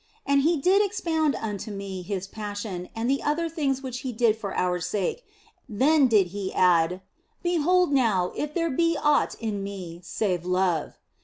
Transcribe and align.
And 0.25 0.41
He 0.41 0.57
did 0.57 0.83
expound 0.83 1.35
unto 1.35 1.69
me 1.69 2.01
His 2.01 2.25
Passion 2.25 2.89
and 2.95 3.07
the 3.07 3.21
other 3.21 3.47
things 3.47 3.83
which 3.83 3.99
He 3.99 4.11
did 4.11 4.35
for 4.35 4.55
our 4.55 4.79
sake; 4.79 5.23
then 5.69 6.09
He 6.09 6.23
did 6.23 6.51
add," 6.55 7.01
Behold 7.43 7.91
now, 7.91 8.31
if 8.35 8.55
there 8.55 8.71
be 8.71 8.97
aught 8.99 9.35
in 9.39 9.61
Me 9.61 10.01
save 10.03 10.43
love." 10.43 10.97